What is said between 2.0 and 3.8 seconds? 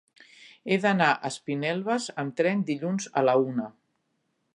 amb tren dilluns a la una.